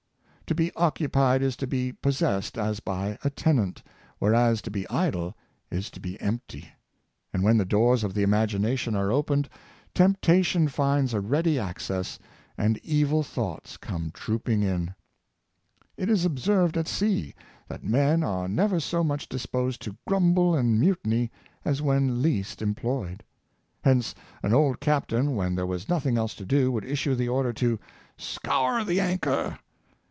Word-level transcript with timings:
To 0.47 0.55
be 0.55 0.73
occupied 0.75 1.41
is 1.41 1.55
to 1.55 1.65
be 1.65 1.93
pos 1.93 2.17
sessed 2.17 2.61
as 2.61 2.81
by 2.81 3.17
a 3.23 3.29
tenant, 3.29 3.81
whereas 4.19 4.61
to 4.63 4.69
be 4.69 4.85
idle 4.89 5.33
is 5.71 5.89
to 5.91 6.01
be 6.01 6.19
empty; 6.19 6.73
and 7.31 7.41
when 7.41 7.57
the 7.57 7.63
doors 7.63 8.03
of 8.03 8.13
the 8.13 8.21
imagination 8.23 8.93
are 8.93 9.13
opened, 9.13 9.47
temptation 9.93 10.67
finds 10.67 11.13
a 11.13 11.21
ready 11.21 11.57
access, 11.57 12.19
and 12.57 12.77
evil 12.83 13.23
thoughts 13.23 13.77
come 13.77 14.11
trooping 14.13 14.61
in. 14.61 14.93
It 15.95 16.09
is 16.09 16.25
observed 16.25 16.75
at 16.77 16.85
sea, 16.85 17.33
that 17.69 17.85
men 17.85 18.21
are 18.21 18.49
never 18.49 18.81
so 18.81 19.05
much 19.05 19.29
disposed 19.29 19.81
to 19.83 19.95
grumble 20.05 20.53
and 20.53 20.77
mutiny 20.77 21.31
as 21.63 21.81
when 21.81 22.21
least 22.21 22.61
employed. 22.61 23.23
Hence, 23.85 24.13
an 24.43 24.53
old 24.53 24.81
captain, 24.81 25.33
when 25.37 25.55
there 25.55 25.65
was 25.65 25.87
nothing 25.87 26.17
else 26.17 26.33
to 26.35 26.45
do, 26.45 26.73
would 26.73 26.83
issue 26.83 27.15
the 27.15 27.29
order 27.29 27.53
to" 27.53 27.79
scour 28.33 28.83
the 28.83 28.99
anchor! 28.99 29.57